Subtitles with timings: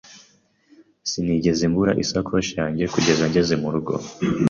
[1.09, 3.93] Sinigeze mbura isakoshi yanjye kugeza ngeze mu rugo.